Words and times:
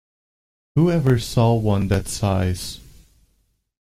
Who 0.73 0.89
ever 0.89 1.19
saw 1.19 1.53
one 1.53 1.87
that 1.89 2.07
size? 2.07 2.79